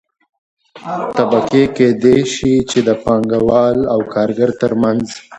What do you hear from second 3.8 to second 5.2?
او کارګر ترمنځ